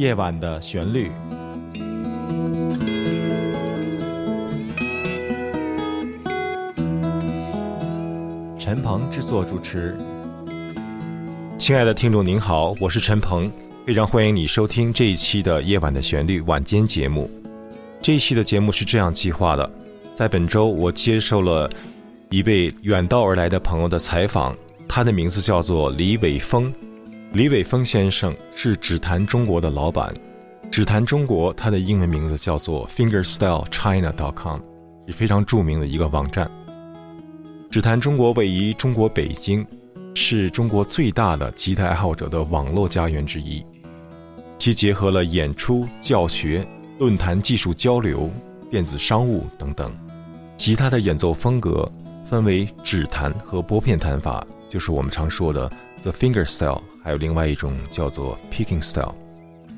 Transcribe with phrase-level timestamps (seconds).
[0.00, 1.12] 夜晚的旋律。
[8.58, 9.94] 陈鹏制作主持。
[11.58, 13.52] 亲爱的听众您好，我是陈鹏，
[13.86, 17.30] 非常欢迎你收听这一期的《夜晚的旋律》晚间节目。
[18.00, 19.70] 这一期的节目是这样计划的：
[20.14, 21.68] 在本周，我接受了
[22.30, 24.56] 一位远道而来的朋友的采访，
[24.88, 26.72] 他的名字叫做李伟峰。
[27.32, 30.12] 李伟峰先生是指弹中国的老板，
[30.68, 34.58] 指弹中国，它的英文名字叫做 fingerstylechina.com，
[35.06, 36.50] 是非常著名的一个网站。
[37.70, 39.64] 指弹中国位于中国北京，
[40.12, 43.64] 是中国最大的吉他爱好者的网络家园之一。
[44.58, 46.66] 其结合了演出、教学、
[46.98, 48.28] 论坛、技术交流、
[48.72, 49.96] 电子商务等等。
[50.56, 51.88] 吉他的演奏风格
[52.24, 55.70] 分为指弹和拨片弹法，就是我们常说的
[56.02, 59.14] the finger style，还有另外一种叫做 picking style。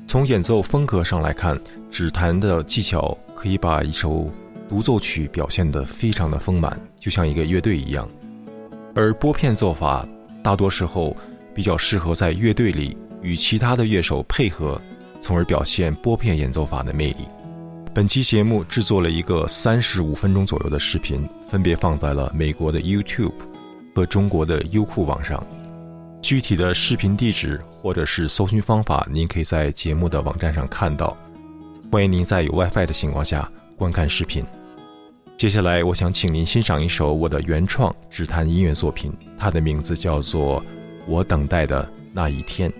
[0.07, 4.31] 从演奏风格上来看，指弹的技巧可以把一首。
[4.69, 8.09] 独奏曲表现得非常的丰满，就像一个乐队一样，
[8.95, 10.07] 而拨片奏法
[10.41, 11.15] 大多时候
[11.53, 14.81] 比较适合在乐队里与其他的乐手配合，
[15.21, 17.27] 从而表现拨片演奏法的魅力。
[17.93, 23.33] 本期节目制作了一个三十五分钟左右的视频，分别放在了美国的 YouTube
[23.93, 25.45] 和中国的优酷网上。
[26.23, 31.15] 具体的视频地址或者是搜寻方法，您可以在节目的网站上看到。
[31.91, 34.41] 欢迎您在有 WiFi 的情况下观看视频。
[35.35, 40.61] 接下来，我想请您欣赏一首我的原创指弹音乐作品，它的名字叫做
[41.07, 42.71] 《我等待的那一天》。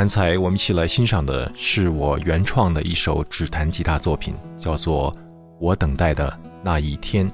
[0.00, 5.12] 刚才我们一起来欣赏的是我原创的一首指弹吉他作品，叫做
[5.60, 7.28] 《我等待的那一天》。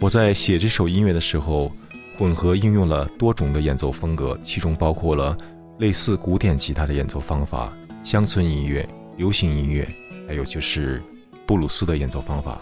[0.00, 1.70] 我在写这首音乐的时候，
[2.16, 5.36] 混合应用了多种的演奏风格，其中包括了
[5.78, 7.70] 类似古典吉他的演奏方法、
[8.02, 8.88] 乡村音乐、
[9.18, 9.86] 流行音乐，
[10.26, 11.02] 还有就是
[11.44, 12.58] 布鲁斯的演奏方法。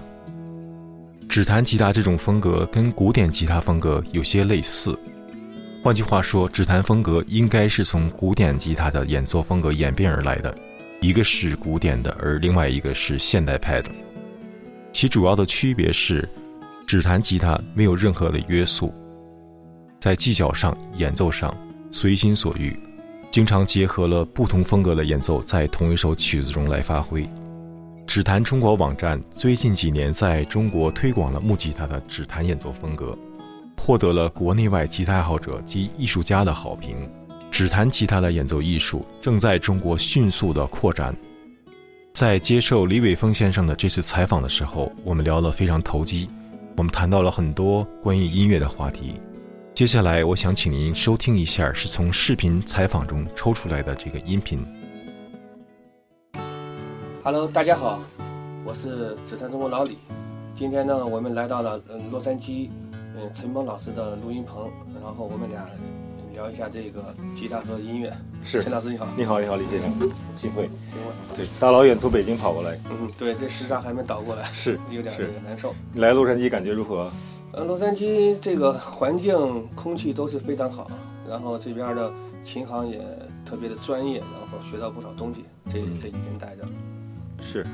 [1.29, 4.99] 指弹吉他这种风格跟古典吉他风格有些类似。
[5.89, 10.55] 换句话说，指弹风格应该是从古典吉他的演奏风格演变而来的，
[11.01, 13.91] 一个是古典的，而另外一个是现代派的。
[14.93, 16.29] 其主要的区别是，
[16.87, 18.93] 指弹吉他没有任何的约束，
[19.99, 21.57] 在技巧上、演奏上
[21.91, 22.79] 随心所欲，
[23.31, 27.27] 经常结合了不同风格的演奏在同一首曲子中来发挥。
[28.07, 33.17] 指弹中国网站最近几年在中国推广了木吉他的指弹演奏风格。
[33.79, 37.09] 获得了国内外吉他爱好者及艺术家的好评。
[37.51, 41.15] 指弹吉他的演奏艺术正在中国迅速的扩展。
[42.13, 46.29] 在接受李伟峰先生的这次采访的时候，我们聊得非常投机，
[46.77, 49.15] 我们谈到了很多关于音乐的话题。
[49.73, 54.67] 接下来，我想请您收听一下是从视频采访中抽出来的这个音频。
[57.23, 58.01] Hello，大家好，
[58.65, 59.97] 我是指弹中国老李。
[60.55, 62.69] 今天呢，我们来到了嗯洛杉矶。
[63.21, 64.71] 嗯，陈鹏老师的录音棚，
[65.03, 65.69] 然后我们俩
[66.33, 68.17] 聊一下这个吉他和音乐。
[68.45, 69.09] 是，陈老师你好。
[69.17, 69.91] 你好，你好，李先生。
[70.39, 70.63] 幸会。
[70.63, 71.35] 幸会。
[71.35, 72.79] 对，大老远从北京跑过来。
[72.89, 74.45] 嗯，对，这时差还没倒过来。
[74.53, 75.13] 是，有点
[75.45, 75.75] 难受。
[75.93, 77.11] 你来洛杉矶感觉如何？
[77.51, 80.89] 呃，洛杉矶这个环境、空气都是非常好，
[81.29, 82.13] 然后这边的
[82.45, 83.01] 琴行也
[83.45, 85.45] 特别的专业，然后学到不少东西。
[85.67, 86.63] 这这几天待着。
[87.41, 87.65] 是，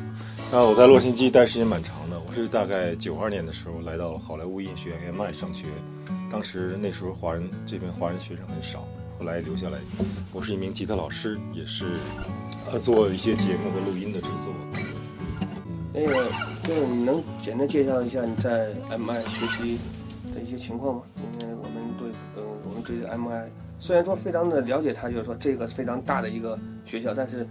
[0.53, 2.21] 那我在洛杉矶待时间蛮长的。
[2.27, 5.67] 我是大概九二年的时候来到好莱坞音乐学院 MI 上学，
[6.31, 8.87] 当时那时候华人这边华人学生很少，
[9.19, 9.79] 后来留下来。
[10.33, 11.87] 我是一名吉他老师，也是
[12.71, 14.53] 呃做一些节目和录音的制作。
[15.93, 16.15] 那个，
[16.63, 19.79] 就是你能简单介绍一下你在 MI 学习
[20.35, 21.03] 的一些情况吗？
[21.43, 27.45] 因为我们对，呃，我们对 MI 虽然说非常的了解它，就是说这个非常大的一个学校，但是。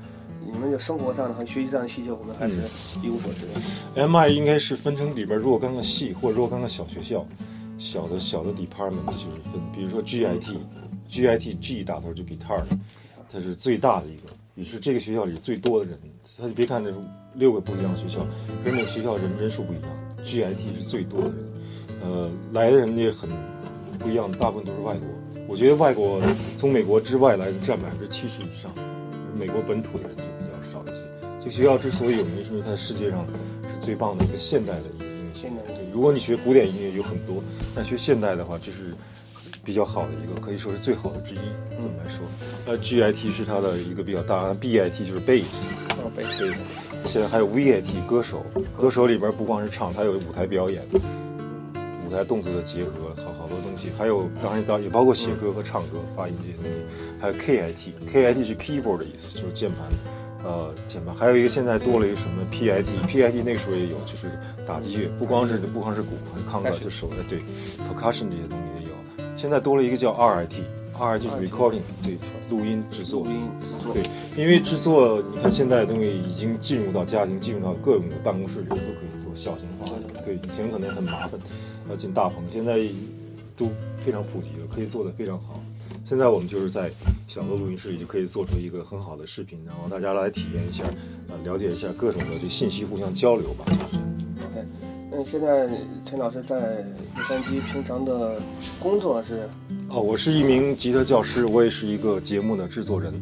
[0.45, 2.56] 你们就生活上的和学习上的细节，我们还是
[3.01, 3.45] 一无所知。
[3.95, 7.25] M I 应该是分成里边若干个系或若干个小学校，
[7.78, 12.62] 小的小的 department 就是分，比如说 G I T，G I T G 打头就 guitar，
[13.31, 16.00] 它是最大的一个，也是这个学校里最多的人。
[16.38, 16.94] 他就别看这
[17.36, 18.25] 六个不一样的学校，
[18.63, 19.90] 跟每个学校人人数不一样
[20.24, 21.36] ，G I T 是最多的人。
[22.01, 23.30] 呃，来的人也很
[24.00, 25.07] 不一样，大部分都是外国。
[25.48, 26.22] 我觉得外国
[26.57, 28.72] 从美国之外来的占百分之七十以上，
[29.38, 30.32] 美国本土的人。
[31.44, 33.28] 这学校之所以有名，是因为它世界上
[33.63, 35.31] 是最棒的一个现代的一个音乐。
[35.36, 37.44] 现代的，如果你学古典音乐有很多，
[37.75, 38.94] 但学现代的话，这是
[39.62, 41.40] 比较好的一个，可以说是最好的之一。
[41.78, 42.25] 怎么来说？
[42.66, 45.66] 呃，G I T 是它的一个比较大，B I T 就是 bass，
[45.98, 46.56] 哦，bass。
[47.06, 48.45] 现在还有 V I T 歌手，
[48.80, 50.81] 歌手里边不光是唱，它有舞台表演，
[52.07, 53.90] 舞台动作的结合，好好多东西。
[53.98, 57.19] 还有当然当也包括写歌和唱歌、发音这些东西。
[57.19, 59.90] 还有 K I T，K I T 是 keyboard 的意思，就是键盘。
[60.44, 64.31] 呃，键盘还有一个现在多了一个什么 PIT，PIT 那个时候也有，就是
[64.68, 67.40] 打击乐，不光是不光是鼓和康乐，就手的对
[67.88, 68.95] ，percussion 这些东西也有。
[69.38, 72.18] 现在多了一个叫 RIT，RIT 就是 recording，对，
[72.50, 73.24] 录音制作。
[73.24, 73.94] 录音制作。
[73.94, 74.04] 对，
[74.36, 80.22] 因为制作，你看现在的东西已经进入到家庭，进入到各种的办公室里都可以做小型化的。
[80.24, 81.40] 对，以前可能很麻烦，
[81.90, 82.80] 要进大棚，现在
[83.56, 85.60] 都非常普及了，可以做得非常好。
[86.06, 86.92] 现在我们就是在
[87.28, 90.84] 小的录音室里就可以做出一个很好的视频，然后大家来体验一下，
[91.30, 93.64] 呃，了解一下各种的这信息互相交流吧。
[93.66, 94.04] 就是。
[94.45, 94.68] OK，
[95.10, 95.69] 那现在
[96.06, 96.83] 陈老师在
[97.16, 98.36] 洛杉矶平常的
[98.81, 99.50] 工作是？
[99.90, 103.14] 哦，我是一名吉他教师，我也是一个节目的制作人。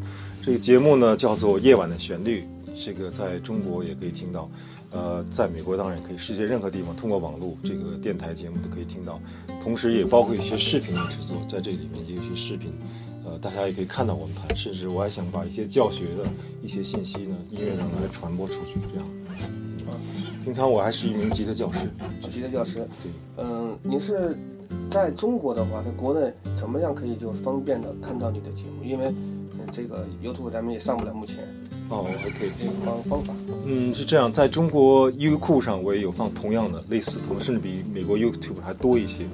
[0.41, 2.41] 这个节目呢叫做《夜晚的旋律》，
[2.83, 4.49] 这个在中国也可以听到。
[4.91, 9.19] 呃，在美国当然也可以，世界任何地方通过网络这个电台节目都可以听到，
[9.63, 12.73] 同时也包括一些视频的制作，在这里面也有一些视频，
[13.25, 16.25] 呃，大家也可以看到我们弹，甚至我还想把一些教学的
[16.61, 19.07] 一些信息呢，音乐上来传播出去，这样。
[19.89, 19.95] 啊，
[20.43, 21.89] 平常我还是一名吉他教师，
[22.29, 22.85] 吉他教师。
[23.01, 23.11] 对。
[23.37, 24.37] 嗯，你是
[24.89, 28.83] 在中国的话，在国内怎么样可以就方便的看到你的节目？
[28.83, 29.13] 因为
[29.71, 31.37] 这个 YouTube 咱们也上不了，目前。
[31.91, 32.49] 哦，OK，
[32.85, 39.25] 方方法，嗯，是这样，在中国优酷上我也有放同样的类似，同甚至比美国 YouTube 还多一些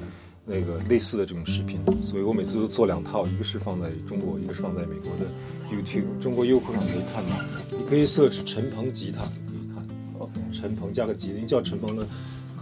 [0.44, 5.30] 那个类似的这种视频，所以我每次都做两套，一个是放在中国，一个是放在美国的
[5.72, 6.20] YouTube。
[6.20, 7.36] 中国优酷上可以看到，
[7.78, 9.88] 你可以设置陈鹏吉他就可以看。
[10.18, 12.08] OK，陈鹏加个吉，因为叫陈鹏的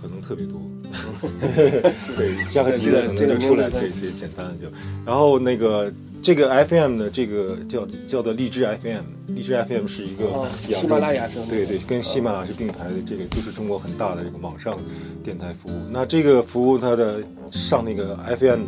[0.01, 0.61] 可能特别多，
[2.17, 4.67] 对，加个吉他可能就出来，对，最简单的就，
[5.05, 5.89] 然后那个。
[6.25, 10.25] 这个 FM 的这个叫叫做荔枝 FM，荔枝 FM 是一个
[10.75, 14.75] 喜马拉雅对对，跟喜马拉雅是并排的，这个就是中国很大的这个网上
[15.23, 15.73] 电台服务。
[15.91, 18.61] 那这个服务它的上那个 FM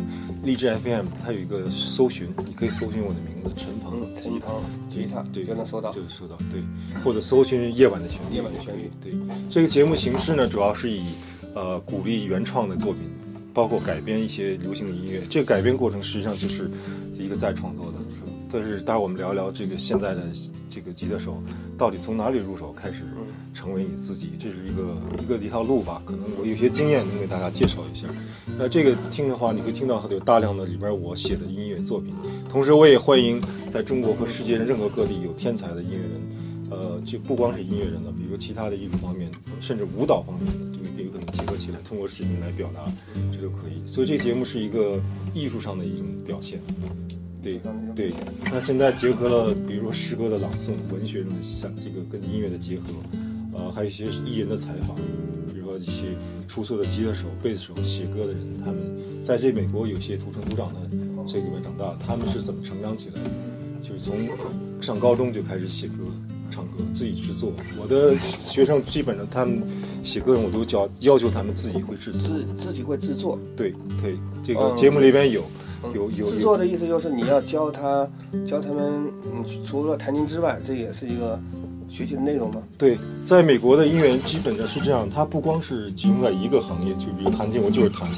[0.44, 6.62] 荔枝 FM，它有一个搜寻，你可以搜寻我的名字陈鹏，陈鹏吉他，对，就能搜到，就能搜到，对，
[7.02, 9.12] 或者搜寻夜晚的旋律，夜晚的旋律，对。
[9.50, 11.02] 这个节目形式呢，主要是以
[11.56, 13.02] 呃鼓励原创的作品，
[13.58, 15.20] 包括改编一些流行的音乐。
[15.28, 16.70] 这个改编过程实际上就是
[17.18, 17.94] 一个再创作的。
[18.48, 20.22] 但是，待会我们聊一聊这个现在的
[20.70, 21.42] 这个吉他手
[21.76, 23.02] 到底从哪里入手开始
[23.52, 26.00] 成为你自己，这是一个一个一条路吧？
[26.06, 28.06] 可能我有些经验能给大家介绍一下。
[28.56, 32.14] 那这个听的话，你会听到有大量的里边我写的音乐作品。
[32.48, 36.22] 同时，我也欢迎在中国和世界上任何各地有天才的音乐人，
[36.70, 39.28] 呃，就不光是音乐人了，比如其他的艺术方面，
[39.60, 40.78] 甚至舞蹈方面的，
[41.32, 42.90] 结合起来，通过视频来表达，
[43.32, 43.86] 这都可以。
[43.86, 45.00] 所以，这个节目是一个
[45.34, 46.60] 艺术上的一种表现。
[47.40, 47.60] 对
[47.94, 48.12] 对，
[48.46, 52.84] 那现在结合了，比如说诗歌的朗诵、文学中的像这个跟音乐的结合，
[53.52, 54.96] 呃，还有一些艺人的采访，
[55.52, 56.16] 比如说一些
[56.48, 60.80] 出色的吉他手、贝斯手、写歌的人，他们在这美国有些土生土长的
[61.26, 63.30] 这里面长大，他们是怎么成长起来的？
[63.80, 64.16] 就是从
[64.80, 65.94] 上高中就开始写歌、
[66.50, 67.52] 唱歌，自己制作。
[67.80, 69.62] 我的学生基本上他们
[70.02, 73.38] 写歌，我都教要求他们自己会制作，自自己会制作。
[73.56, 75.42] 对对，这个节目里边有。
[75.94, 78.04] 有有制作的意思就是你要教他
[78.44, 78.92] 教他们，
[79.32, 81.38] 嗯，除了弹琴之外，这也是一个
[81.88, 82.62] 学习的内容吗？
[82.76, 88.08] 对，在美国的音乐基本上是这样，它不光是集中在一个行业，就比如弹琴，我就是弹。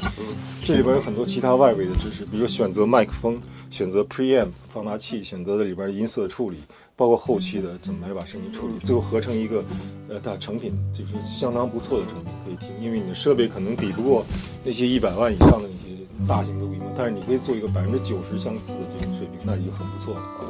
[0.61, 6.57] 这里边有很多其他外围的知识，比如选择麦克风、选择 preamp 放大器、选择的里边的音色处理，
[6.95, 9.63] 包括后期的怎么来把声音处理，最后合成一个
[10.07, 12.69] 呃大成品，就是相当不错的成品可以听。
[12.81, 14.23] 因为你的设备可能比不过
[14.63, 15.97] 那些一百万以上的那些
[16.27, 16.71] 大型的。
[16.93, 20.43] 但是你可以做一个百分之九十相似的这种水平，那已经很不错了啊。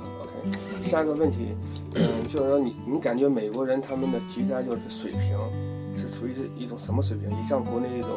[0.43, 1.37] OK，下一个问题，
[1.95, 5.37] 嗯，就是说你你感觉美国人他们的吉他就是水平
[5.97, 7.29] 是处于是一种什么水平？
[7.29, 8.09] 你像国内一种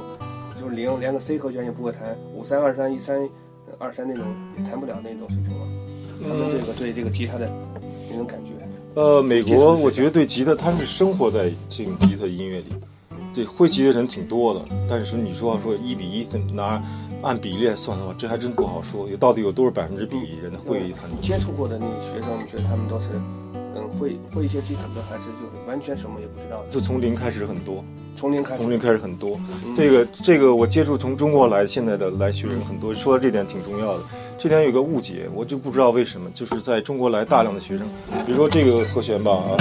[0.60, 3.28] 就是零连个 C 和弦也不会弹，五三二三一三
[3.78, 4.24] 二三那种
[4.56, 5.66] 也弹不了那种水平吗？
[6.22, 7.50] 他们这个对这个吉他的
[8.10, 8.50] 那种感觉？
[8.94, 12.66] 呃，美国我觉得对吉他，他们是生活在这种吉他音乐里，
[13.34, 14.62] 对会吉的人挺多的。
[14.88, 16.82] 但是你说说一比一拿。
[17.22, 19.08] 按比例来算的话，这还真不好说。
[19.08, 21.04] 有到底有多少百分之比人会弹？
[21.22, 23.08] 接触过的那学生，你觉得他们都是，
[23.76, 26.64] 嗯，会会一些基础的，还是就是完全什么也不知道？
[26.68, 29.38] 就从零开始很多，从零开始，从零开始很多。
[29.76, 34.04] 这个这个，我接触从中国来现在的来学生很多，说到这点挺重要的。
[34.38, 37.86] 这点有个误解，我就不知道为什么，就是在中国来大量的学生，
[38.26, 39.56] 比如说这个和弦吧啊。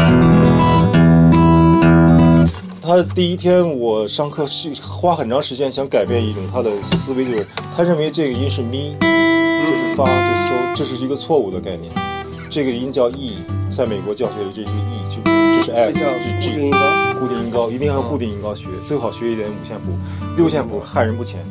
[2.82, 11.89] 他第一天我上课是花很长时间想改变一种他的思维，就是他认为这个音是咪，就是发，这嗦，这是一个错误的概念。
[12.53, 13.38] 这个音叫 E，
[13.75, 19.86] 在美国教学里这个 E，就这是 F，这是 G，固定音高，固定音高，一定要用固定音高学，最好学一点五线谱，
[20.38, 21.43] 六线谱害人不浅。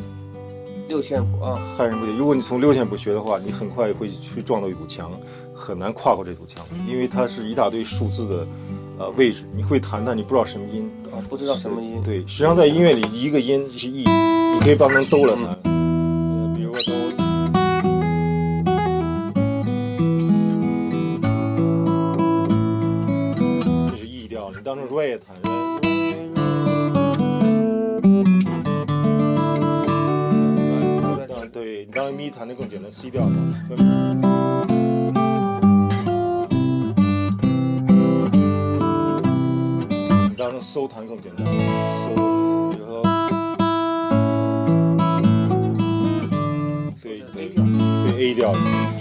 [0.87, 2.16] 六线谱啊，害人不浅。
[2.16, 5.11] 如果你从六线谱学的话，你很快会去撞到一堵墙，
[5.52, 8.47] 很难跨过这堵墙，因为它是一大堆数字的。
[9.00, 12.00] 呃，位置你会弹，但你不知道什么音啊，不知道什么音。
[12.04, 14.04] 对，实际上在音乐里，一个音是 E，
[14.54, 15.72] 你可以帮忙兜了弹。
[25.19, 25.37] 弹。
[31.52, 33.31] 对，你当咪弹的更简单，C 调嘛。
[40.31, 41.52] 你当收弹更简单，收，
[42.71, 43.02] 比如说，
[47.02, 47.61] 对对对
[48.19, 48.54] A 调，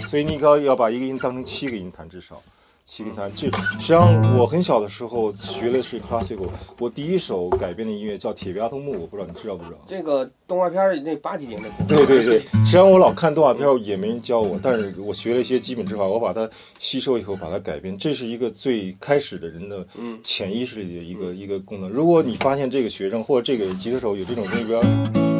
[0.06, 2.42] 所以你要要把一个音当成七个音弹，至少
[2.84, 3.30] 七个音弹。
[3.34, 6.48] 这实际上我很小的时候学的是 classical，
[6.78, 9.78] 我第一首改编的音乐叫《铁臂阿童木》，我不知道你知道不知道？
[9.86, 11.68] 这个动画片那八几年的。
[11.88, 16.48] 对对对，实际上我老看动画片也没人教我，但是我学了一些基本指法，我把它
[16.78, 19.86] 吸收以后把它改编，这是一个最开始的人的
[20.22, 21.88] 潜意识里的一个一个功能。
[21.88, 25.31] 如果你发现这个学生或者这个吉他手有这种目标。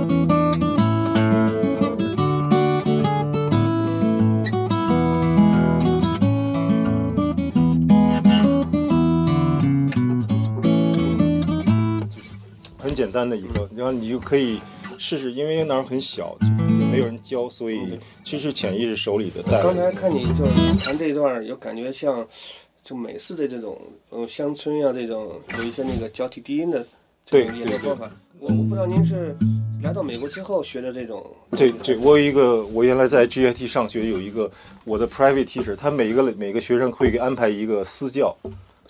[13.03, 14.61] 简单的一个，然后你就可以
[14.97, 16.47] 试试，因为那儿很小，就
[16.79, 19.43] 也没有人教，所以其实潜意识手里的。
[19.61, 20.45] 刚才看你就
[20.79, 22.25] 弹这一段，有感觉像
[22.81, 23.77] 就美式的这种，
[24.13, 26.87] 嗯，乡村呀这种，有一些那个交替低音的
[27.27, 28.11] 这种演奏方法。
[28.39, 29.37] 我我不知道您是
[29.83, 31.27] 来到美国之后学的这种。
[31.57, 34.49] 对对，我有一个，我原来在 GIT 上学，有一个
[34.85, 38.37] 我的 private teacher，他每一个每个学生会给安排一个私教。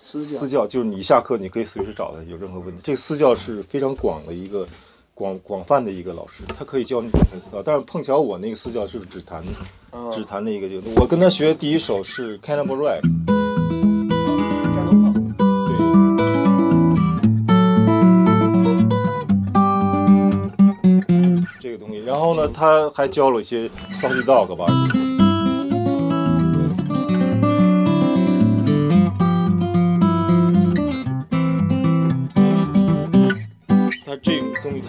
[0.05, 2.81] 私教就是你下课你可以随时找他，有任何问题。
[2.83, 4.67] 这个私教是非常广的一个
[5.13, 7.63] 广广泛的一个老师，他可以教你弹私教。
[7.63, 9.41] 但是碰巧我那个私教就是只弹，
[10.11, 13.01] 只弹那一个就我跟他学的第一首是 Cannibal Rap。
[22.55, 24.65] 他还教了一些 Saucy Dog 吧。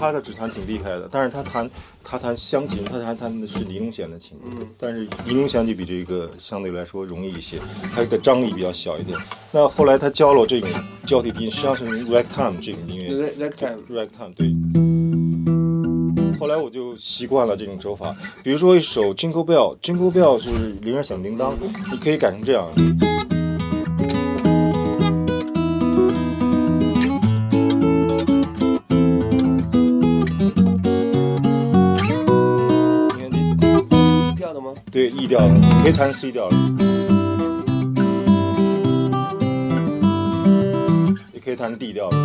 [0.04, 1.70] 他的指弹挺厉害的，但是他弹
[2.04, 7.58] 他弹湘琴，他弹弹的是尼龙弦的琴，嗯，但是尼龙弦就比这个相对来说容易一些，
[7.94, 9.18] 它的张力比较小一点。
[9.50, 10.68] 那后来他教了我这种
[11.06, 14.54] 交替低音，实际上是 ragtime 这种音乐 r a g time，ragtime 对。
[16.38, 20.50] 后来我就习惯了这种手法，比如说一首 Jingle Bell，Jingle Bell 是
[20.82, 21.56] 铃儿响叮当，
[21.90, 22.68] 你可以改成这样。
[34.54, 34.73] 的吗？
[34.92, 36.56] 对 E 调的，你可以弹 C 调的，
[41.32, 42.16] 也可以弹 D 调的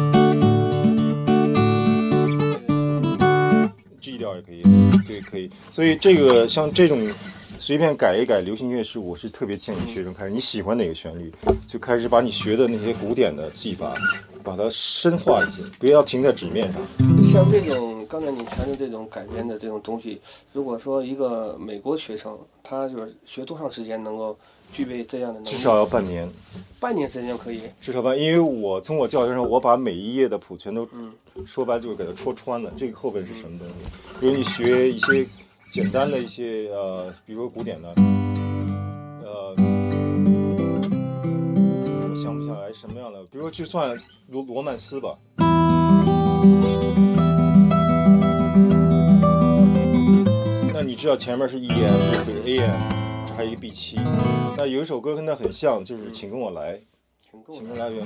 [3.99, 4.61] ，G 调也可以，
[5.07, 5.49] 对，可以。
[5.71, 7.09] 所以这个像这种
[7.57, 11.33] 随便改一改流行乐是我是特别建议学生开始，你喜欢哪个旋律，
[11.65, 13.95] 就开始把你学的那些古典的技法，
[14.43, 16.79] 把它深化一些，不要停在纸面上。
[17.33, 20.19] 像这种刚才你谈的这种改编的这种东西，
[20.51, 24.35] 如果说一个美国学生，他就是学多长时间能够
[24.73, 25.49] 具备这样的能力？
[25.51, 26.27] 至少要半年，
[26.79, 27.61] 半年时间就可以。
[27.79, 30.89] 至少半，因为我从我教学上，我把每一页的谱全都
[31.45, 33.73] 说白就是给它戳穿了，这个后边是什么东西？
[34.19, 35.23] 比如你学一些
[35.71, 37.93] 简单的一些呃，比如说古典的，
[39.23, 39.53] 呃，
[42.09, 43.95] 我想不起来什么样的，比如说就算
[44.29, 45.15] 罗罗曼斯吧。
[50.89, 51.85] 你知道前面是 E M，
[52.25, 52.73] 这是 A M，
[53.27, 53.95] 这还有一个 B 七。
[54.57, 56.77] 那有一首歌跟它很像，就是《请跟我来》。
[57.47, 58.03] 请跟我来源，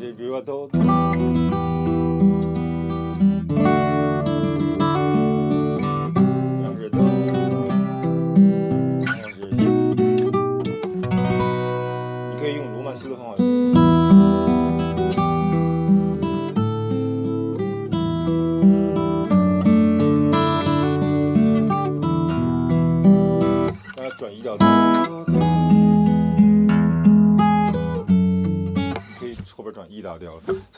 [0.00, 0.66] 这比如说都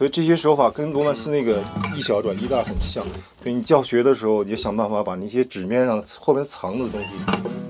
[0.01, 1.63] 所以这些手法跟罗曼斯那个
[1.95, 3.05] 一小转一大很像。
[3.43, 7.09] 所以你教学的时候，你就想办法把那些纸面上后面藏的东西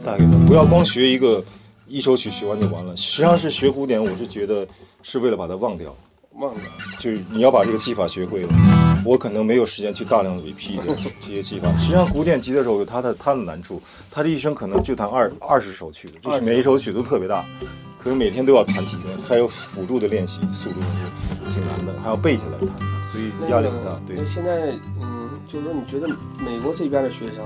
[0.04, 1.42] 带给他，不要光学一个
[1.88, 2.96] 一首曲学完就完了。
[2.96, 4.64] 实际上是学古典，我是觉得
[5.02, 5.92] 是为了把它忘掉，
[6.34, 6.60] 忘了。
[7.00, 8.48] 就是你要把这个技法学会了。
[9.04, 10.78] 我可能没有时间去大量的 repeat
[11.20, 11.68] 这些技法。
[11.78, 17.44] 实际上，古典吉他手有他的他的难处，他这一生可能就弹二二十首曲子，就是每一首曲都特别大，
[18.02, 22.78] 可能每天都要弹几个，还有辅助的练习，速度是挺难的，还要背下来弹，
[23.12, 24.00] 所以压力很大。
[24.06, 26.08] 对那，现在，嗯，就是说，你觉得
[26.38, 27.44] 美国这边的学生，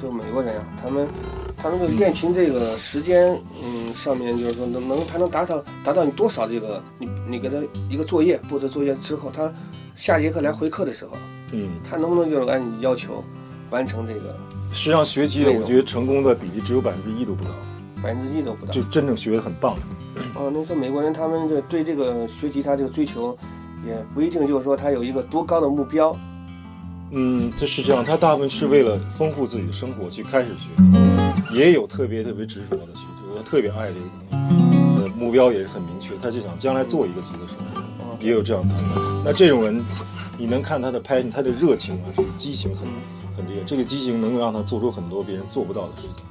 [0.00, 1.08] 就美国人啊，他们，
[1.56, 7.56] 他们这个练琴这个时间，嗯，上面就是说能能他能达到达到你多少这个，你你给他
[7.88, 9.50] 一个作业布置作业之后，他
[9.94, 11.12] 下节课来回课的时候，
[11.52, 13.24] 嗯，他能不能就是按你要求
[13.70, 14.36] 完成这个？
[14.72, 17.50] 实际上学习的，我觉得成功的比例只有百分之一都不到，
[18.02, 18.72] 百分之一都不到？
[18.72, 20.22] 就真正学的很棒的。
[20.34, 23.36] 哦，那说美国人他们这对这个学吉他这个追求，
[23.86, 26.16] 也不一定就是说他有一个多高的目标，
[27.10, 30.70] 嗯，这是这样，他大部分是为了丰富自己的生活去开始学，
[31.54, 37.58] 也有特别特别执着的学，就是他特别爱这个东西，呃，目标也是很明确，他就想将来做一个吉他手，
[38.00, 39.22] 哦，也有这样谈的。
[39.24, 39.84] 那这种人，
[40.38, 42.88] 你能看他的拍，他的热情啊，这个激情很
[43.36, 46.24] 很厉害，这个激情能够让他做出很多别人做不到的事情。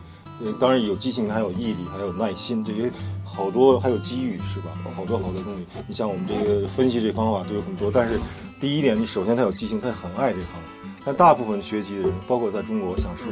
[0.44, 2.92] 呃，当然有激情，还有毅力，还有耐心，这些
[3.24, 4.72] 好多还有机遇，是吧？
[4.96, 5.66] 好多好多东西。
[5.88, 8.20] 你像我们这个分析这方法都有很多，但是
[8.60, 10.50] 第一点，你首先他有激情，他很爱这行。
[11.06, 13.26] 但大部分学习的人，包括在中国，想是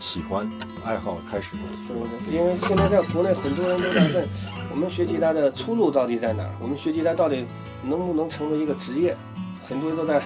[0.00, 0.50] 喜欢、
[0.82, 1.62] 爱好开始的。
[1.86, 2.34] 是不是？
[2.34, 4.28] 因为现在在国内很多人都在问，
[4.70, 6.50] 我们学吉他的出路到底在哪儿？
[6.60, 7.44] 我们学吉他到底
[7.84, 9.14] 能不能成为一个职业？
[9.62, 10.18] 很多人都在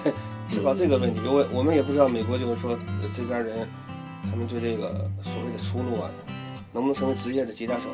[0.47, 1.19] 思考这个问题。
[1.25, 3.67] 我我们也不知道美国就是说呃这边人，
[4.29, 6.09] 他们对这个所谓的出路啊，
[6.73, 7.85] 能不能成为职业的吉他手？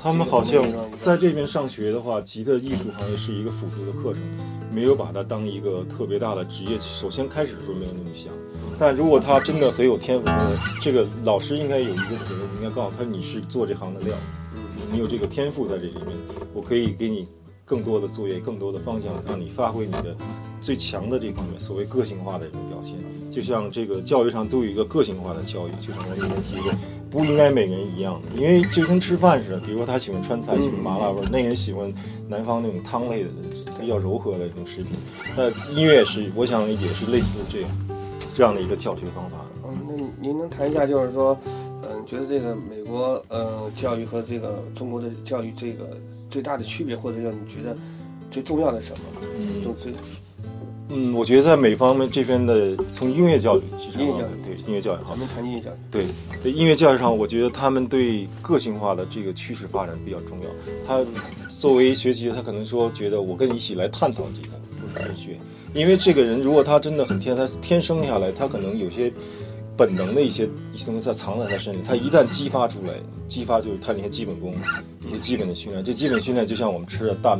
[0.00, 0.62] 他们好像
[1.00, 4.22] 在这边上学的话，吉他艺术行业是一个辅助的课程，
[4.70, 6.78] 没有把它当一个特别大的职业。
[6.78, 8.30] 首先开始的时候没有那么想，
[8.78, 10.26] 但如果他真的很有天赋，
[10.82, 14.14] 这个老师应该有一个责任，应该告诉他你是做这行的料，
[14.92, 16.14] 你有这个天赋在这里面，
[16.52, 17.26] 我可以给你
[17.64, 20.14] 更多的作业、更多的方向，让你发挥你的
[20.60, 22.94] 最强的这方面，所谓个性化的这种表现。
[23.32, 26.72] 就像这个教育上都有一个个性化的教育，就像我以前提过，
[27.10, 31.92] 不应该每个人一样的，因为就跟吃饭似的，比如说他喜欢川菜，喜欢麻辣味儿，那个人喜欢
[32.28, 33.30] 南方那种汤类的
[33.80, 34.92] 比较柔和的这种食品。
[35.36, 37.70] 那音乐是，我想也是类似这样
[38.34, 39.38] 这样的一个教学方法。
[39.64, 41.38] 嗯，那您能谈一下，就是说，
[41.82, 45.96] 嗯，觉得这个美国呃教育和这个中国的教育这个
[46.28, 47.76] 最大的区别，或者叫你觉得
[48.30, 49.04] 最重要的什么？
[49.38, 49.92] 嗯就最
[50.88, 56.04] 嗯，我觉得在美方面这边的从音乐教育上音乐教育对音乐教育好咱，们谈音乐教育，对，
[56.42, 60.46] 对音乐教育上，我觉得他们对个性化的这个趋势发展比较重要。
[60.86, 61.04] 他
[61.58, 65.36] 作为学习，他可能说觉得我跟你一起来探讨吉他，不是来学。
[65.74, 69.12] 因为这个人如果他真的很天，他天生下来，他可能有些
[69.76, 71.78] 本能的一些一些东西在藏在他身里。
[71.86, 72.94] 他一旦激发出来，
[73.28, 74.54] 激发就是他那些基本功，
[75.06, 75.84] 一些基本的训练。
[75.84, 77.38] 这基本训练就像我们吃的大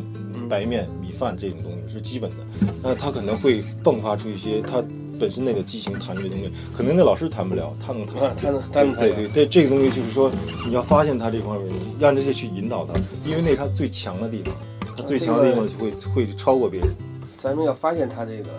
[0.48, 2.36] 白面、米饭这种东西是基本的，
[2.82, 4.82] 那他可能会迸发出一些他
[5.18, 8.22] 本身那个激情弹出的东西，可能那老师弹不了，他能弹。
[8.22, 10.30] 啊，他能，他能对对对，这个东西就是说，
[10.66, 12.94] 你要发现他这方面，你让这些去引导他，
[13.24, 14.54] 因为那是他最强的地方，
[14.96, 16.90] 他最强的地方就会会超过别人，
[17.38, 18.50] 咱们要发现他这个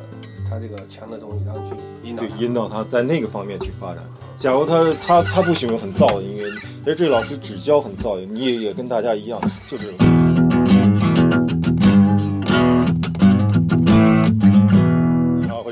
[0.49, 1.75] 他这个强的东西，然后去
[2.07, 2.23] 引导。
[2.39, 4.03] 引导他在那个方面去发展。
[4.37, 6.45] 假如他他他不喜欢很燥的音乐，
[6.85, 9.85] 而这老师只教很燥的，你也也跟大家一样，就是。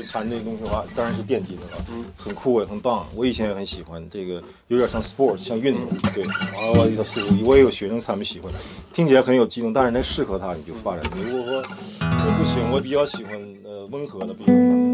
[0.06, 3.06] 弹这个东西的话，当然是电吉他了，嗯很酷也很棒。
[3.14, 6.24] 我以前也很喜欢这个，有点像 sport，像运动，对。
[6.24, 8.52] 然后一个速度，我也有学生他们喜欢，
[8.92, 11.02] 听起来很有激动，但是那适合他你就发展。
[11.16, 14.85] 如果说我不行，我比较喜欢呃温和的，比如。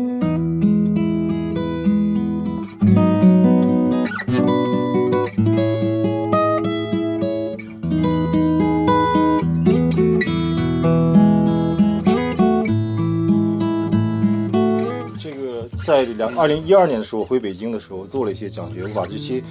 [15.84, 19.42] 在两二零一二年的时候回北京的时候做了一些讲学，我把这些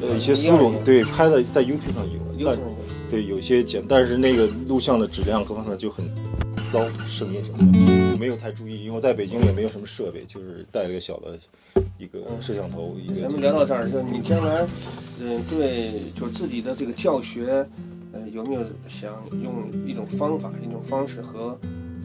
[0.00, 2.04] 呃一些思路对拍的在 YouTube 上
[2.36, 2.58] 有，但
[3.10, 6.04] 对有些简，但是那个录像的质量各方面就很
[6.70, 11.38] 糟，声音什么的没有太注意，因为我在北京也没有什么设备，就是带了个小的
[11.96, 14.66] 一个摄像头，一个咱们聊到这儿，就你将来，
[15.20, 17.66] 嗯，对，就自己的这个教学，
[18.12, 21.58] 呃，有没有想用一种方法、一种方式和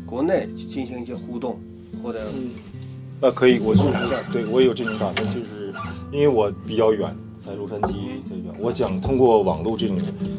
[0.06, 1.60] 国内进行一些互动，
[2.02, 2.32] 或者
[3.22, 5.74] 呃，可以，我是是对我有这种打算，就是
[6.12, 7.94] 因为我比较远，在洛杉矶
[8.28, 9.98] 这边，我想通过网络这种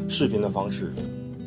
[0.09, 0.93] 视频的方式，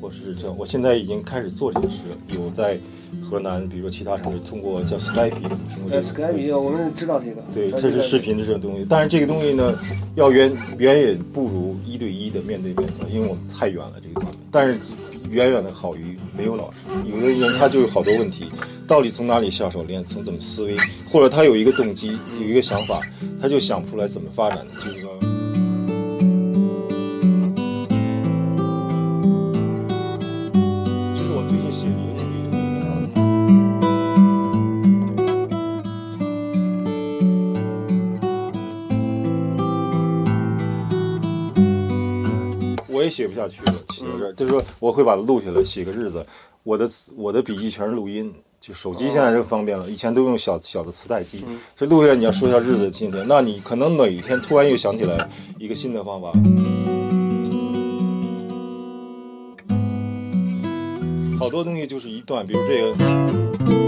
[0.02, 2.80] 或是这样，我现在已经开始做这个事了，有在
[3.22, 9.78] 河南，比如说其他城市，通过叫 Skype，通过这呃 Skype，我们知道这个，对，这是视频的这种东西，但是这个东西呢，
[10.16, 14.80] 要远远远不如一对一的面对面，因为我们太远了这个地方，但是
[15.30, 16.78] 远远的好于没有老师。
[17.06, 18.52] 有的人他就有好多问题，
[18.88, 20.76] 到底从哪里下手练，从怎么思维，
[21.10, 23.02] 或者他有一个动机，有一个想法，
[23.42, 25.37] 他就想不出来怎么发展，就是说。
[43.18, 46.24] 写不下去了，写到这儿，就是说我会把它录下来，写个日子。
[46.62, 51.44] 我的我的笔记全是录音，就手机现在就方便了，以前都用小小的磁带机。
[51.76, 55.28] 这录下来你要说一下日子今天，那你可能哪一天突然又想起来
[55.58, 56.32] 一个新的方法。
[61.40, 63.87] 好多东西就是一段，比如这个。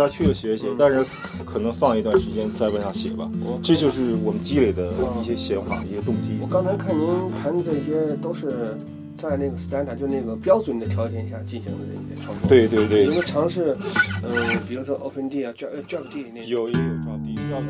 [0.00, 1.04] 下去了，写一写，但是
[1.44, 3.30] 可能放一段时间再往下写吧。
[3.62, 6.46] 这就是我们积累的一些想法，一些动机我。
[6.46, 8.78] 刚才看您谈的这些都是
[9.14, 13.76] 在那个 standard 就那个标准的条件下进行的这些创作。，对对对有，没有尝试，
[14.22, 14.30] 嗯、
[14.66, 17.62] 比如说 Open D 啊、Drop Drop D 那有也有 drop D 也有 drop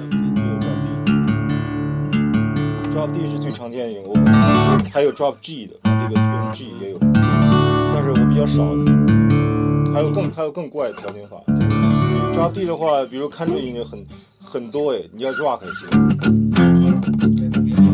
[2.84, 4.14] D，drop D 是最常见的一种，我
[4.92, 8.64] 还有 drop G 的，这个用 G 也有，但是我比较少。
[9.92, 11.36] 还有更还有更怪的调节法。
[12.32, 14.06] Drop D 的话，比如 country 音乐很
[14.42, 15.88] 很多哎，你要 rock 也行。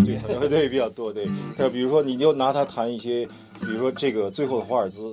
[0.04, 1.26] 对，对对，比较多，对。
[1.56, 3.26] 还比如说，你就拿它弹一些，
[3.60, 5.12] 比如说这个最后的华尔兹，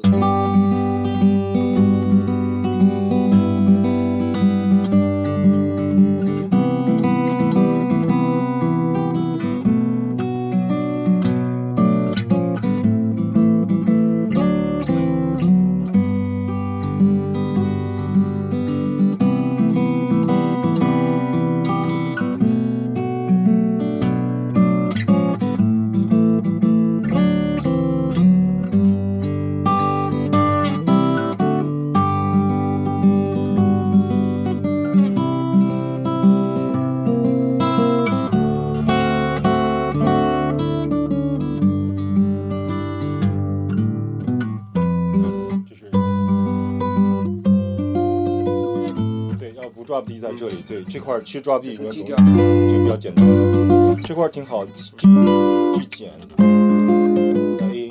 [50.37, 53.25] 这里，对，这块儿其实懂，基调这个比较简单，
[54.03, 56.11] 这块儿挺好，G G 减
[57.59, 57.87] A，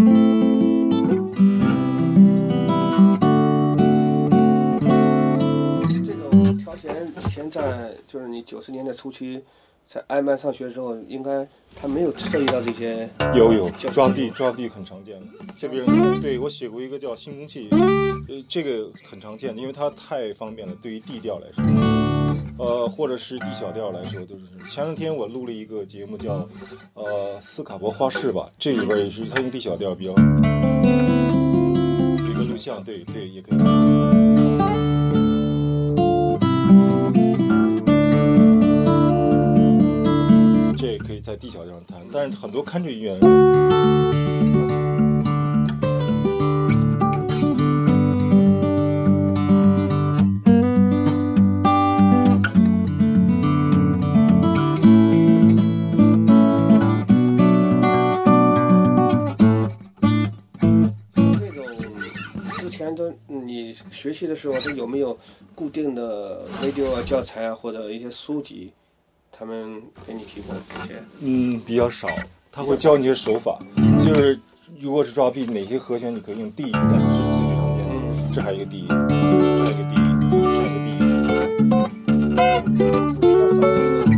[6.04, 9.42] 这种调弦以前在就是你九十年代初期
[9.86, 13.08] 在艾曼上学的时候，应该他没有涉及到这些。
[13.34, 15.26] 有有叫 drop D drop D 很常见的，
[15.58, 15.84] 这边
[16.20, 21.62] 对我写过一个叫新空气，呃，这个很常见的，因为它太方便了，对于 D 调来说，
[22.58, 24.44] 呃，或者是 D 小调来说都是。
[24.70, 26.48] 前两天我录了一个节目叫
[26.94, 30.16] 呃斯卡伯花式吧，这里边也是他用 D 小调比较有
[32.28, 33.58] 一个录像，对对也可以。
[40.76, 43.18] 这也可以在 D 小调上弹，但是很多 country 音乐。
[63.72, 65.18] 你学习的时候，他有没有
[65.54, 68.70] 固定的 video 啊、教材啊，或者一些书籍，
[69.30, 71.02] 他们给你提供这些？
[71.20, 72.06] 嗯，比较少，
[72.50, 73.58] 他会教你一些手法，
[74.04, 74.38] 就是
[74.78, 77.94] 如果是抓 B，哪些和弦你可以用 D 但是，这是最常见的。
[78.34, 79.94] 这还有一个 D，这还有一个 D，
[80.30, 80.90] 这还有一个 D，
[83.20, 83.68] 比较少的
[84.04, 84.12] 那种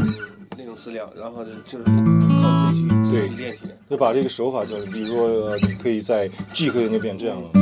[0.59, 1.93] 那种资料，然后就是靠
[2.71, 3.77] 自己去自对己练习的。
[3.89, 4.87] 就把这个手法教你。
[4.87, 7.61] 比如说，呃你可以在 G 和弦就变这样了，就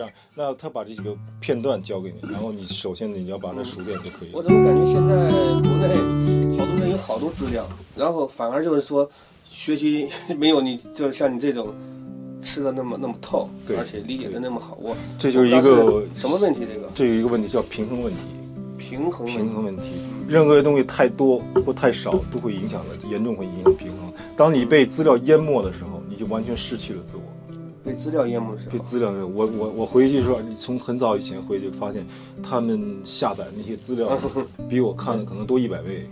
[0.00, 0.12] 这样。
[0.34, 4.34] 那他把这几个片段交给你，然后你首先你要把它熟练就可以了。
[4.34, 5.28] 我怎么感觉现在
[5.60, 9.08] 国内好多人有好多资料，然后反而就是说
[9.50, 10.08] 学习
[10.38, 11.74] 没有你，就是像你这种
[12.40, 14.78] 吃的那么那么透，对而且理解的那么好。
[14.80, 16.60] 我这就是一个什么问题？
[16.60, 18.20] 这个这有一个问题叫平衡问题。
[18.78, 24.10] 平衡平衡问题，任何东西太多或太少都会影响的，严重会影响平衡。
[24.34, 27.22] 当你被资料淹没的时候，你就完全失去了自我。
[27.84, 32.06] 被资料淹没的时候被，资料，我我我回去说，从很早以前回去发现，
[32.42, 34.18] 他们下载那些资料
[34.68, 36.06] 比我看的可能多一百倍。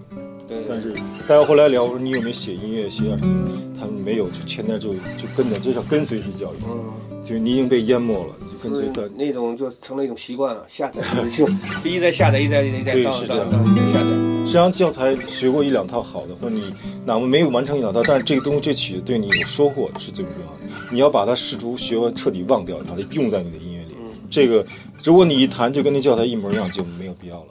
[0.48, 0.94] 对，但是
[1.28, 3.48] 大家后来聊，我说你有没有写音乐，写点什么？
[3.78, 9.06] 他们没有，就现在就就跟着，这叫跟随式教育，嗯，就是你已经被淹没了，就跟随的。
[9.14, 14.27] 那种就成了一种习惯了，下载 就就一直在下载，一直在一直在对当是这样当当下载。
[14.48, 16.72] 实际上教材学过一两套好的，或者你
[17.04, 20.58] 哪怕没有完成一两套，但是这个东西这曲子对你有收获是最重要的。
[20.90, 23.88] 你要把它试图学完，彻底忘掉，把它用在你的音乐里。
[24.30, 24.64] 这个
[25.04, 27.44] 如果你一弹就跟那教材一模一样，就没有必要了。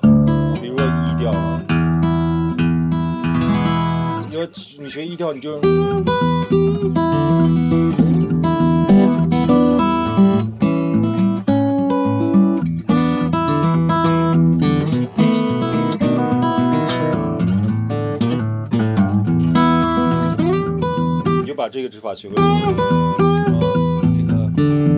[0.60, 1.64] 比如说 E 调啊，
[4.32, 4.48] 你要
[4.80, 5.62] 你学 E 调，你就
[21.67, 22.36] 把这个指法学会。
[22.38, 24.49] 这个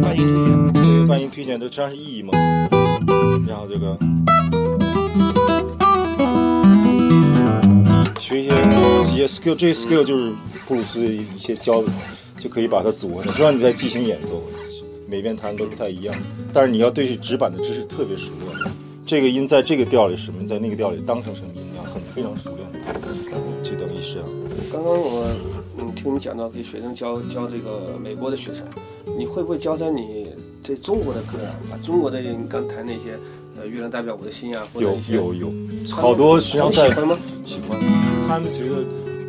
[0.04, 2.32] 半音推荐，对，半音推荐，这实际上是 E 嘛，
[3.48, 3.98] 然后这个
[8.20, 8.56] 学一些
[9.12, 10.32] 一些 skill，这些 skill 就是
[10.68, 11.88] 布鲁斯的一些教的，
[12.38, 14.40] 就可以把它组合成，就让你在即兴演奏，
[15.08, 16.14] 每遍弹都不太一样，
[16.54, 18.72] 但是你要对指板的知识特别熟练，
[19.08, 22.68] 这个音在这个调里什么，在那个调里当成什么音，要很非常熟练，
[23.64, 24.20] 这等于是。
[24.72, 25.26] 刚刚我
[25.82, 28.66] 嗯听你讲到给学生教教这个美国的学生，
[29.18, 30.28] 你会不会教他你
[30.62, 31.56] 这中国的歌啊？
[31.72, 33.18] 把中国的你刚谈那些
[33.60, 35.52] 呃月亮代表我的心啊，或者有一些有有，
[35.92, 37.18] 好多实际上在喜欢吗？
[37.46, 37.80] 喜欢，
[38.28, 38.84] 他们觉得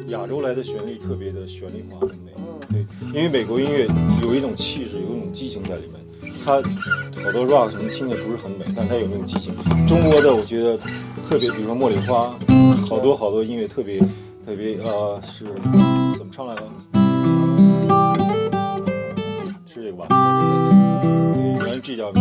[0.09, 2.33] 亚洲来的旋律特别的旋律化，很美。
[2.37, 3.87] 嗯对，因为美国音乐
[4.23, 6.01] 有一种气质，有一种激情在里面。
[6.45, 6.55] 它
[7.23, 9.55] 好多 rock 什么听着不是很美，但它有那种激情。
[9.87, 10.79] 中国的我觉得
[11.29, 12.35] 特别，比如说茉莉花，
[12.89, 13.99] 好多好多音乐特别
[14.47, 15.45] 特别呃是
[16.17, 16.63] 怎么唱来着？
[19.67, 20.07] 是这个吧？
[21.33, 22.13] 对，原来这叫。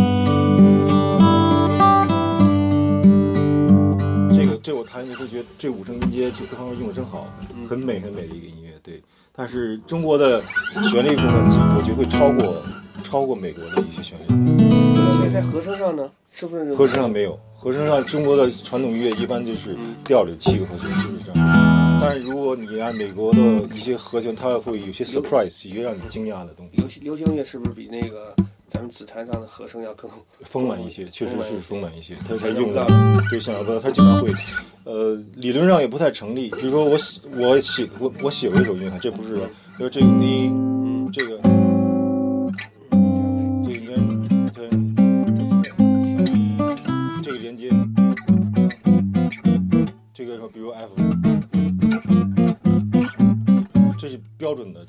[4.30, 7.26] 这个这我弹就觉得这五声音阶这各方面用的真好，
[7.68, 8.72] 很美很美的一个音乐。
[8.82, 9.02] 对，
[9.34, 10.42] 但是中国的
[10.90, 11.44] 旋律部分，
[11.76, 12.62] 我觉得会超过
[13.02, 14.24] 超过美国的一些旋律。
[15.32, 21.69] 在和声上呢，是不是和声上没有，和声上中国的传统音乐一般就是调里七个和弦，就是这样。
[22.00, 23.38] 但是如果你按美国的
[23.74, 28.34] 一些和弦，它会有些 surprise，一些让你惊讶的东西，流行流行音乐是不是比那个
[28.66, 30.10] 咱们紫檀上的和声要更
[30.40, 32.16] 丰满一些，确实是丰满一些。
[32.26, 32.86] 它才用的
[33.28, 34.32] 对想象不到，它经常会，
[34.84, 36.48] 呃，理论上也不太成立。
[36.52, 39.36] 比如说我写我写我我写过一首音乐，这不是，
[39.78, 41.38] 就是这个音嗯这个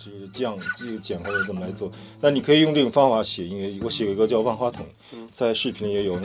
[0.04, 1.92] 就是降这个减或者怎么来做。
[2.20, 3.80] 那你可以用这种方法写音乐。
[3.84, 4.84] 我写过一个叫万花筒，
[5.30, 6.20] 在视频里也有。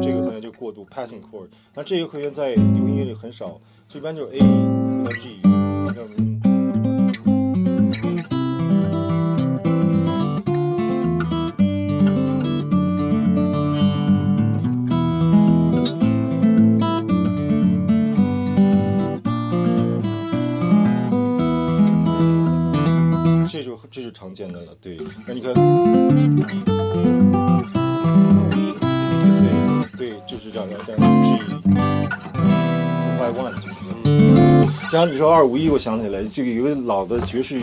[0.00, 3.60] 这个和弦就过渡 passing chord，那这个和弦在流行音乐里很少，
[3.92, 4.40] 一般就是 A
[5.04, 6.45] 和 G。
[24.06, 24.96] 是常见的了，对。
[25.26, 25.52] 那你看，
[29.98, 33.74] 对，就是这样的，这样 G，Five One 就是。
[34.92, 37.60] 然后你说二五一，我想起来，这个有个老的爵士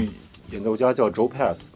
[0.52, 1.70] 演奏家叫 Joe Pass，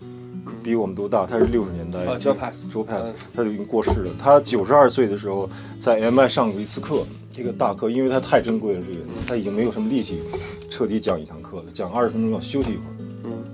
[0.61, 2.05] 比我们都大，他是六十年代。
[2.17, 4.11] Joe Pass，Joe Pass，他就已经过世了。
[4.21, 5.49] 他九十二岁的时候
[5.79, 10.21] 在 MI 上过一次课，这个大课，因为他太珍贵了，这个他已经没有什么力气
[10.69, 12.96] 彻底讲一堂课了，讲二十分钟要休息一会儿。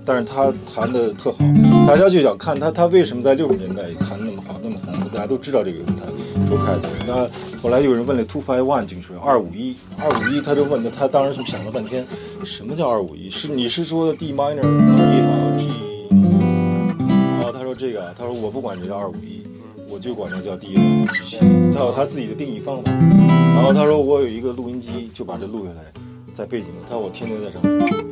[0.04, 1.38] 但是他弹的特好，
[1.86, 4.92] 大家就想看他，他为什么在六十年代弹那么好，那么红？
[5.10, 6.04] 大家都知道这个人，他
[6.50, 6.88] 周凯的。
[7.06, 7.26] 那
[7.62, 12.06] 后来有人问了 two five one 就是二五一，二五一，他就问他，他当时想了半天，
[12.44, 13.30] 什么叫二五一？
[13.30, 15.68] 是你是说的 D minor E 吗？G？
[17.38, 19.42] 然后他说这个，他说我不管这叫二五一，
[19.88, 21.38] 我就管它叫 D 一之七，
[21.72, 22.92] 他有他自己的定义方法。
[22.92, 25.92] 然后他说我有一个录音机，就把这录下来，
[26.32, 26.68] 在背景。
[26.86, 28.03] 他说我天天在上。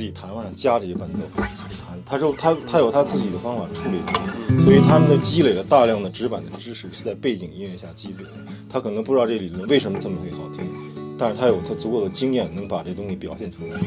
[0.00, 2.00] 自己弹完了加这些伴奏，弹。
[2.06, 3.98] 他说他他有他自己的方法处理，
[4.64, 8.30] 所以他们的积累了大量的纸板的知识是在背景音乐下积累的。
[8.70, 10.64] 他可能不知道这理论为什么这么会好听，
[11.18, 13.78] 但是他有他足够的经验能把这东西表现出来。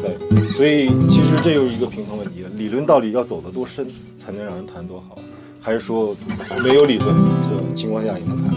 [0.00, 0.16] 在，
[0.52, 2.48] 所以其实这又是一个平衡问题了。
[2.50, 3.84] 理论到底要走得多深
[4.16, 5.18] 才能让人弹多好，
[5.66, 6.16] 还是说
[6.62, 8.54] 没有理论的情况下也能弹？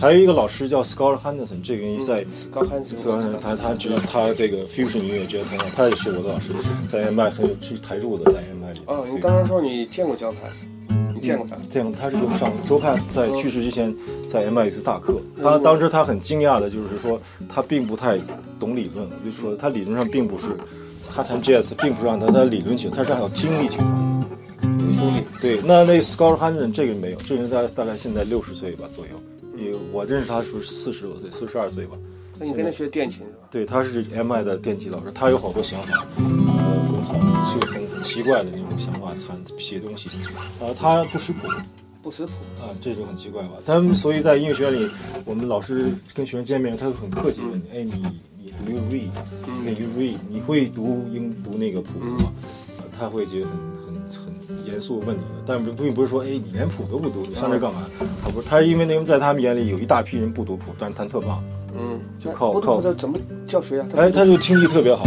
[0.00, 6.52] 还有一个老师叫 Scott Henderson，这个人在 Scott Henderson，他他知道他这个 fusion 音乐，觉得很好，他也是我的老师，
[6.86, 8.80] 在 MI 很有是台柱的，在 MI 里。
[8.86, 10.62] 哦，你刚刚说你见过 Joe Pass，
[11.12, 11.56] 你见过他？
[11.68, 13.92] 见过，他是用上 Joe Pass 在去世之前
[14.28, 18.16] 在 MI 一次大课，他当时他很惊讶的就是说他并不太
[18.60, 20.56] 懂理论，就说他理论上并不是
[21.12, 24.21] 他弹 Jazz 并不是让他他理论去，他是还有听力去弹。
[25.40, 29.12] 对，那那 Scott Henderson 这个没有，这人在大概现在六十岁吧左右。
[29.92, 31.96] 我认识他时候四十多岁，四十二岁吧。
[32.38, 33.46] 那你跟他学电琴是吧？
[33.50, 40.08] 对，他是 MI 的电琴老师，他有好多想法，呃，很好，就很很奇怪的那种想法，参写东西。
[40.58, 41.46] 呃，他不识谱，
[42.02, 43.50] 不识谱啊，这就很奇怪吧？
[43.64, 44.90] 他们所以在音乐学院里，
[45.24, 47.92] 我们老师跟学生见面，他会很客气问你，哎，你
[48.38, 50.16] 你 Do you read？Can you read？
[50.28, 52.32] 你会读英读那个谱吗？
[52.98, 53.56] 他会觉得很
[54.66, 57.82] 严肃问你的，但并不是说，哎，你连谱都不读，你上这干嘛？
[58.22, 61.42] 他不是，他因为那个在他们眼里有一大批人不读谱，但是弹特棒，
[61.76, 63.88] 嗯，就靠靠怎么教学呀？
[63.96, 65.04] 哎，他就听力特别好，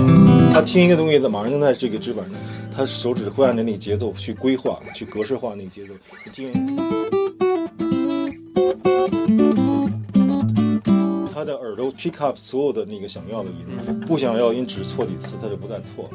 [0.53, 2.35] 他听一个东西，他马上就在这个纸板上，
[2.75, 5.93] 他手指会按着那个节奏去规划、去格式化那个节奏，
[6.25, 6.77] 你听，
[11.33, 13.65] 他的耳朵 pick up 所有的那个想要的音，
[14.05, 16.09] 不想要音只错几次，他就不再错。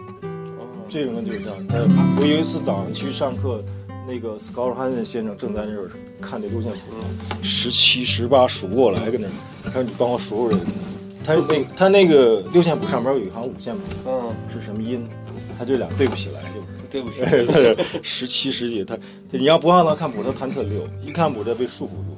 [0.90, 1.57] 这种人就是这样。
[1.68, 1.79] 他
[2.20, 3.62] 我有一次早上去上课，
[4.08, 5.88] 那个 Scott Hansen 先生正在那儿
[6.21, 6.79] 看这六线谱，
[7.42, 9.31] 十七、十八数不过来，跟那儿，
[9.64, 10.60] 他说：“你帮我数数这。”
[11.25, 15.06] 他那他那个六线谱上边有一行五线谱，嗯，是什么音？
[15.56, 16.60] 他这俩对不起来，就
[16.90, 17.21] 对不起。
[17.21, 18.98] 在 这十七、十几，他
[19.31, 22.10] 你要不让他看谱，他弹特溜；一看谱，他被束缚住。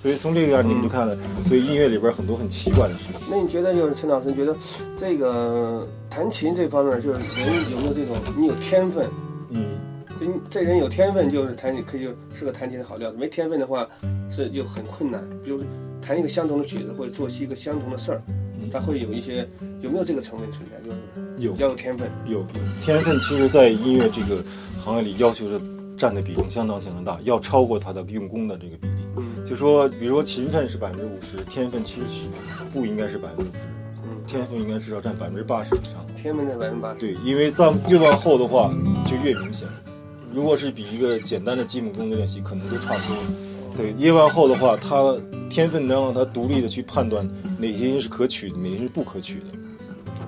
[0.00, 3.28] 所以从这个样你们就看了，所以音乐里边很多很奇怪的事情。
[3.30, 4.56] 那你觉得就是陈老师，你觉得
[4.96, 9.06] 这个弹琴这方面，就是人有没有这种你有天分？
[9.50, 9.78] 嗯，
[10.48, 13.86] 这人有天分就是弹可以就是个弹琴的好料子，没天分的话
[14.30, 15.22] 是就很困难。
[15.44, 15.62] 比如
[16.00, 18.22] 弹一个相同的曲子或者做一个相同的事儿，
[18.72, 19.46] 他会有一些
[19.82, 20.80] 有没有这个成分存在？
[20.82, 22.46] 就是有要有天分，有有
[22.80, 23.14] 天分。
[23.18, 24.42] 其实，在音乐这个
[24.82, 25.60] 行业里，要求是
[25.98, 28.94] 占的比重相当相当大，要超过他的用功的这个比例。
[29.50, 32.20] 就说，比如说勤奋是百分之五十，天分其实是
[32.72, 33.58] 不应该是百分之五十，
[34.04, 36.06] 嗯，天分应该至少占百分之八十以上。
[36.16, 37.00] 天分占百分之八十。
[37.00, 38.70] 对，因为到越往后的话
[39.04, 39.66] 就越明显。
[40.32, 43.16] 如果是比一个简单的基本功的练习，可能就差不多。
[43.76, 45.16] 对，越往后的话，他
[45.48, 47.28] 天分能让他独立的去判断
[47.58, 49.46] 哪些音是可取的，哪些是不可取的。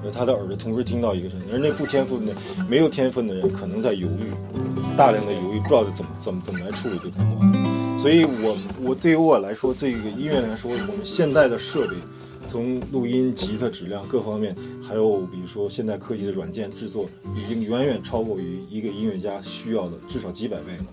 [0.05, 2.35] 而他的耳朵同时听到一个声音，而那不天赋的、
[2.69, 4.33] 没有天分的人，可能在犹豫，
[4.97, 7.52] 大量的犹豫，不知道怎么怎么怎么来处理这个话。
[8.03, 11.95] 所以，我我对于我来说，这个音乐来说，我们现代的设备，
[12.49, 20.85] 从录音、吉他质量各方面，还有比如说现代科技的软件制作，已经远远超过于一个音乐家需要的至少几百倍了。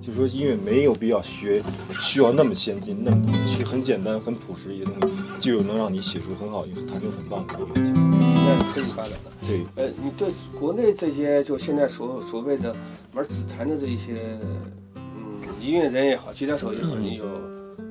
[0.00, 1.62] 就是说音乐没有必要学，
[2.00, 7.92] 需要那么先进，那么去很简单、很朴实的一些东西，就有能让你写出很好、弹出很棒的乐器。
[7.94, 9.30] 那可以发展的。
[9.46, 12.74] 对，呃，你对国内这些就现在所所谓的
[13.14, 14.72] 玩指弹的这一些，嗯，
[15.60, 17.24] 音乐人也好，吉他手也好，你有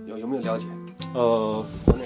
[0.07, 0.65] 有有没有了解？
[1.13, 2.05] 呃，国内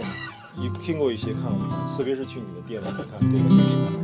[0.57, 3.47] 一听过一些，看过一些，特别是去你的店里面看，对吧？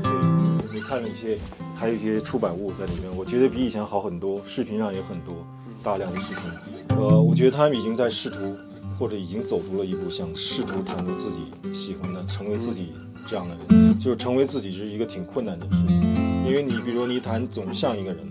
[0.03, 1.37] 对，你看了一些，
[1.75, 5.45] 还有一些出版物在里面，我觉得比以前好很多，视频上也很多。
[5.83, 8.55] 大量的视频，呃，我觉得他们已经在试图，
[8.97, 12.93] 或者已经走出了一步，想试图弹出自己喜欢的，成为自己
[13.25, 16.01] 这样的人，就是成为自己是一个挺困难的事情。
[16.45, 18.27] 因为你比如说你弹总像一个人，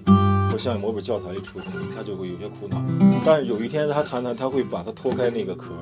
[0.59, 1.61] 或像某本教材里出
[1.95, 2.83] 他就会有些苦恼。
[3.25, 5.73] 但是有一天他弹弹，他会把它脱开那个壳，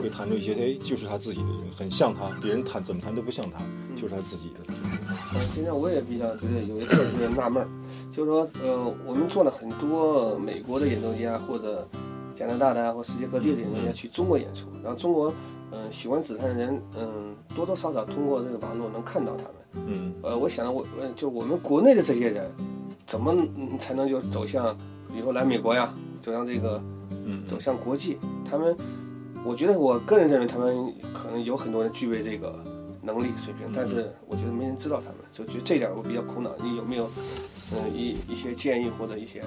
[0.00, 1.46] 会弹出一些，哎，就是他自己的，
[1.76, 3.58] 很像他，别人弹怎么弹都不像他，
[4.00, 4.72] 就是他自己的。
[5.34, 7.68] 嗯，现在我也比较觉得有一个有点纳闷儿，
[8.12, 11.84] 就是说，呃，我们做了很多美国的演奏家或者
[12.36, 15.34] 加拿大的或世界各地的演奏家去中国演出，然后中国，
[15.72, 20.86] 嗯，喜欢紫檀的人，嗯，多多少少通过这个网络能看到他们，嗯，呃，我想我，
[21.16, 22.48] 就我们国内的这些人，
[23.06, 23.34] 怎么
[23.78, 24.76] 才能就走向，
[25.08, 25.92] 比如说来美国呀，
[26.22, 26.82] 走向这个，
[27.24, 28.18] 嗯，走向国际？
[28.48, 28.76] 他们，
[29.44, 32.62] 我觉得我个人认为他们可能有很多人具备这个。
[33.06, 36.50] 能力水平，但是我觉得没人知道他们，就觉得这点我比较苦恼。
[36.62, 37.06] 你有没有，
[37.70, 39.42] 嗯，一一些建议或者一些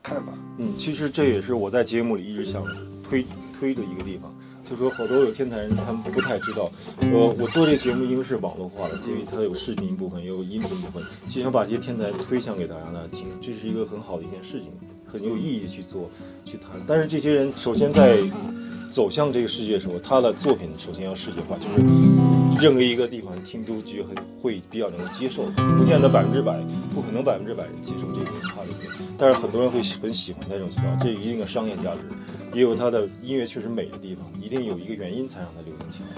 [0.00, 0.32] 看法？
[0.58, 2.64] 嗯，其实这也是我在节目里一直想
[3.02, 4.32] 推推的一个地方，
[4.70, 6.70] 就说好多有天才人他们不太知道，
[7.12, 14.70] 我我做这节目因为是网络化的，所以它有视频部分，也有音频部分，就想把这些天才推向给大家来听，这是一个很好的一件事情，
[15.04, 16.08] 很有意义去做
[16.44, 16.80] 去谈。
[16.86, 18.18] 但是这些人首先在。
[18.90, 21.84] 走向这个世界的时候，他的作品首先要世界化，就是
[22.60, 25.44] 任何一个地方听都觉得很会比较能接受，
[25.78, 26.60] 不见得百分之百，
[26.92, 28.88] 不可能百分之百接受这个他的音乐，
[29.20, 32.00] 但是很多人会很喜欢他这种思潮，这一定的商业价值，
[32.54, 36.08] 也有它的音乐确实美的地方，一定有一个原因才让它流行起来，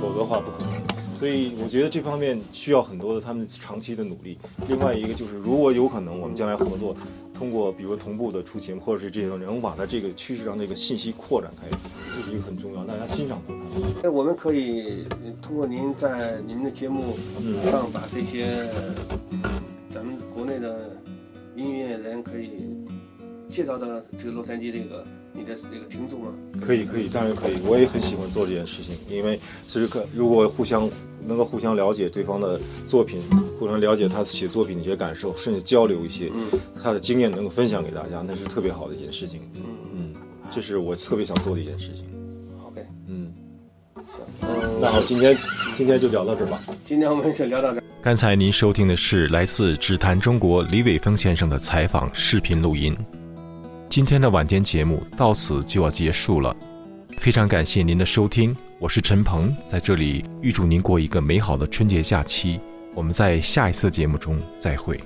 [0.00, 0.72] 否则的话不可能。
[1.18, 4.38] 所以我觉得这方面需要很多的他们长期的努力。
[4.68, 6.94] 另外一个就是，如果有可能，我们将来合作，
[7.34, 11.66] 通过比如同步的出节目，或者是这种能把它这个趋势上这个信息扩展开，
[12.14, 13.54] 这是一个很重要，大家欣赏的。
[14.04, 15.06] 那我们可以
[15.42, 17.16] 通过您在您的节目
[17.72, 18.70] 上把这些
[23.56, 23.86] 介绍到
[24.18, 25.02] 这个洛杉矶这个。
[25.38, 26.32] 你的那个听众吗？
[26.62, 27.56] 可以，可以，当然可以。
[27.66, 29.38] 我也很喜欢做这件事情，因为
[29.68, 30.88] 其实可如果互相
[31.26, 33.20] 能够互相了解对方的作品，
[33.58, 36.32] 互相了解他写作品的一些感受，甚至交流一些
[36.82, 39.42] 他的经验，能够分享给大家，那是特别好的一件事情。
[39.54, 39.62] 嗯
[39.94, 40.14] 嗯，
[40.50, 42.06] 这是我特别想做的一件事情。
[42.64, 43.30] OK，嗯，
[44.80, 45.36] 那好，今天
[45.76, 46.62] 今天就聊到这儿吧。
[46.86, 47.82] 今天我们就聊到这儿。
[48.00, 52.96] 刚才您收听的是来自只谈中国李伟峰先生的采访视频录音。
[53.96, 56.54] 今天的晚间节目到此就要结束了，
[57.16, 62.60] 非常感谢您的收听，我是陈鹏，在这里预祝您过一个美好的春节假期，
[62.94, 65.00] 我们在下一次节目中再会。